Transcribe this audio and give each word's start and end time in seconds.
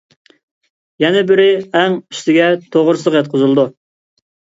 يەنە 1.03 1.19
بىرى 1.31 1.45
ئەڭ 1.79 1.97
ئۈستىگە 1.97 2.47
توغرىسىغا 2.77 3.21
ياتقۇزۇلىدۇ. 3.21 3.67